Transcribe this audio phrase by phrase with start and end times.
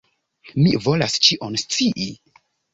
[0.61, 2.11] Mi volas ĉion scii!